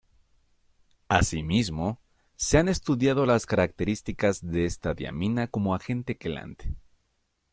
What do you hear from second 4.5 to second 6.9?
esta diamina como agente quelante.